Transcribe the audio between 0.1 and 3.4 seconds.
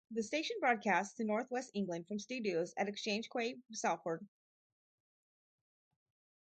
station broadcasts to North West England from studios at Exchange